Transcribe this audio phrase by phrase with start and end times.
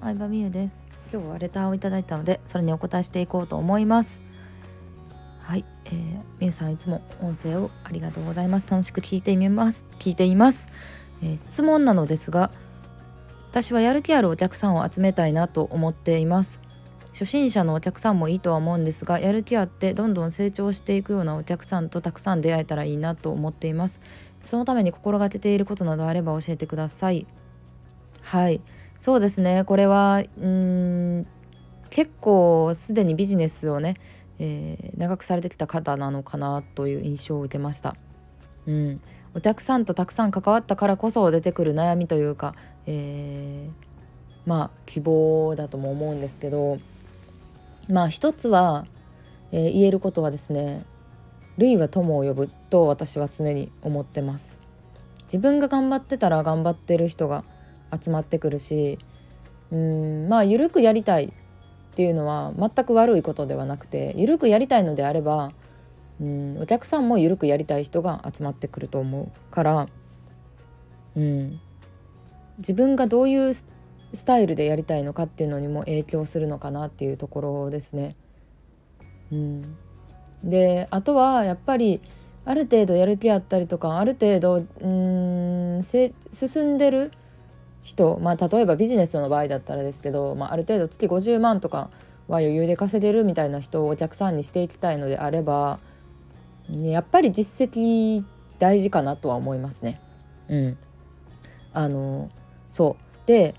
[0.00, 0.74] ん相葉美優です。
[1.12, 4.20] 今日はレターをいただいたのでそれにお答えしていこうと思います。
[5.42, 5.92] はい、えー、
[6.38, 8.66] みゆさんいつも音声をありがとうございます。
[8.70, 9.84] 楽しく聞いてみます。
[9.98, 10.68] 聞いています、
[11.22, 12.50] えー、質問なのですが
[13.50, 16.60] 私はやる気あるお客さんを集めたいなと思っています。
[17.12, 24.00] 初心者のお客さんもいいとは思うんですがやる気あってどんどん成長していくようなお客さんとたくさん出会えたらいいなと思っています。
[24.44, 27.26] そのために心がけていることなどあれば教えてください。
[28.22, 28.60] はい。
[29.00, 31.26] そうですねこれはうん
[31.88, 33.96] 結構すでにビジネスをね、
[34.38, 37.96] えー、長くされてきた方なのかなという印象を受けました。
[38.66, 39.00] うん、
[39.34, 42.54] お客さんとたくさん関わったからこそ出てくる悩みというか、
[42.86, 43.72] えー、
[44.44, 46.78] まあ希望だとも思うんですけど
[47.88, 48.86] まあ一つは、
[49.50, 50.84] えー、言えることはですね
[51.56, 54.60] 類は友を呼ぶと私は常に思ってます。
[55.22, 57.44] 自分が頑張ってたら頑張ってる人が
[58.02, 58.98] 集まってくるし
[59.70, 61.30] うんまあ緩くやりたいっ
[61.94, 65.52] ていうのは全く悪いことではなくて緩くやりたいのであれば
[66.20, 69.88] うんお客さんも緩くやりたい人が集まってくると思うから
[71.16, 71.60] うん
[72.58, 73.64] 自分がどういうス
[74.24, 78.16] タイルでやりたいのかっていうのにも影響するのかなっていうところですね。
[79.32, 79.76] うん、
[80.42, 82.00] であとはやっぱり
[82.44, 87.12] ある程度やる気あったりとかある程度うん進んでる
[87.82, 91.90] 人、まあ、例えばビジネスの場合だったらですけど、まあ、ある程度月50万とか
[92.28, 95.80] は余裕で稼げるみたいな人をお客さんにしていきたいのであれば、
[96.68, 98.24] ね、やっぱり実績
[98.58, 100.00] 大事かなとは思いますね。
[100.48, 100.78] うん、
[101.72, 102.30] あの
[102.68, 103.54] そうで、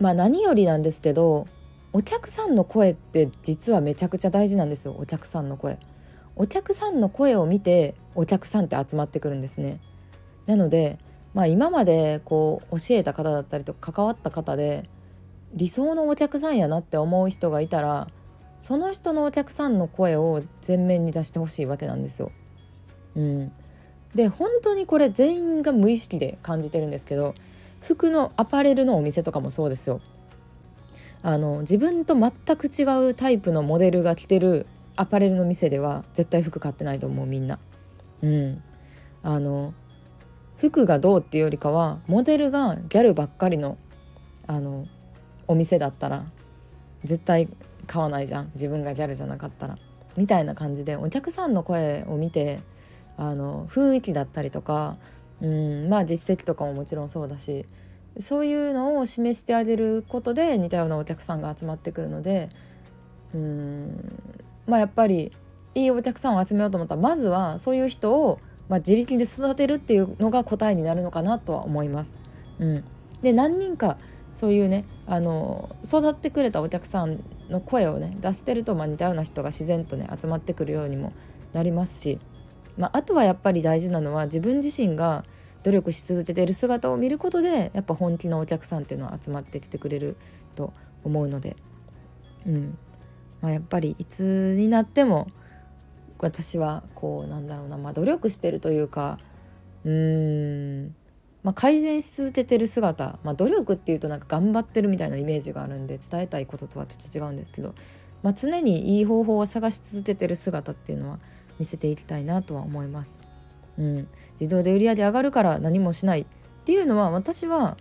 [0.00, 1.46] まあ、何よりなんですけど
[1.92, 5.78] お客さんの声って実はめちゃくちゃ大事なんですよお客さんの声。
[6.38, 9.80] お客さんの声を見てお客さんって集まってくるんですね。
[10.46, 10.98] なので
[11.36, 14.88] まあ、今までこう教えた方だったりとか関わった方で
[15.52, 18.08] 理想のお客さんやなって思う人がいたら
[18.58, 22.32] その人のお客さんの声を前面に出してほしいわけなんですよ。
[23.16, 23.52] うん、
[24.14, 27.34] で本当にこれ全員が無意識で感じてるんですけど
[27.82, 30.00] 服のアパレルのお店とかもそうですよ。
[31.22, 34.66] あの自分と全く違うタイプのモデルが着てる
[34.96, 37.58] アパレルの店では絶対服買ってないと思うみんな。
[38.22, 38.62] うん、
[39.22, 39.74] あの
[40.58, 43.78] 服がどうっていうよりかはモデルがギャルばっかりの
[44.46, 44.86] あの
[45.46, 46.24] お店だったら
[47.04, 47.48] 絶対
[47.86, 48.50] 買わないじゃん。
[48.54, 49.78] 自分がギャルじゃなかったら。
[50.16, 52.60] みたいな感じでお客さんの声を見て
[53.16, 54.96] あの雰囲気だったりとか
[55.42, 57.66] うんまあ実績とかももちろんそうだし
[58.18, 62.48] そういうのを示してあげることで似たようなお客さんが集まってくるので
[63.34, 65.32] うんまあやっぱり
[65.74, 72.16] いいお客さんを集めようと思ったらまずはそういう人をまあ、自力で育てるっていうのが答えになるのかなとは思います。
[72.58, 72.84] うん、
[73.22, 73.98] で何人か
[74.32, 81.12] そういうねあの育ってくれたお客さんの声をね出してると、まあ、似たような人が自然とね集まってくるようにも
[81.52, 82.18] なりますし、
[82.76, 85.24] まあ、あとはやっぱり大事なのは自分自身が
[85.62, 90.16] 努力し続けてる姿を見ることでやっぱ本気のお客さんっていうのは集まってきてくれる
[90.54, 90.72] と
[91.02, 91.56] 思うので、
[92.46, 92.78] うん。
[93.40, 95.28] まあ、やっぱりいつになっても
[96.18, 99.18] 私はこうなんだろうな、まあ、努力してるというか
[99.84, 100.94] うーん、
[101.42, 107.74] まあ、改善し続けてる姿、まあ、努力っていうとなんか頑張ってるみたいなイメージがあるんで伝えたいこととはちょっと違うんですけど、
[108.22, 111.18] まあ、常にいい方法を探し続けてる姿っていうのは
[111.58, 113.18] 見せていきたいなとは思います。
[113.78, 114.08] うん、
[114.40, 116.26] 自動で売り上げ上がるから何もしないっ
[116.64, 117.76] ていうのは私は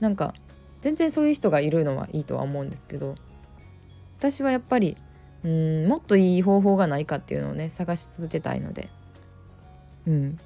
[0.00, 0.34] なんか
[0.80, 3.16] 全然そういう人がいるのはいいとは思うんですけど
[4.18, 4.96] 私はやっぱり
[5.44, 8.88] うんもっといい方法がないかっていうのをね探し続けたいので、
[10.06, 10.38] うん、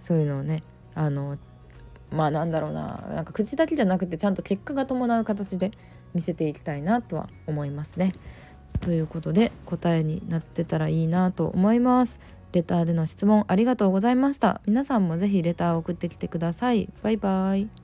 [0.00, 0.62] そういうのをね
[0.94, 1.38] あの
[2.10, 5.70] まあなんだろうななんか口だけじゃなくてちゃんと結果が伴う形で
[6.14, 8.14] 見せていきたいなとは思いますね。
[8.80, 12.20] ということで答えになってたらいいなと思います。
[12.52, 14.60] レターでの質問ありがとうございました。
[14.66, 16.88] 皆さんもぜひレターを送ってきてください。
[17.02, 17.81] バイバイ。